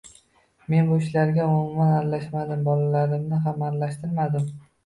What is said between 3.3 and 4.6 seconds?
ham aralashtirmadim